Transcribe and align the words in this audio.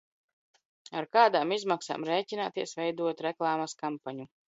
Ar 1.01 1.07
kādām 1.17 1.53
izmaksām 1.57 2.05
rēķināties, 2.09 2.73
veidojot 2.79 3.21
reklāmas 3.27 3.77
kampaņu? 3.83 4.27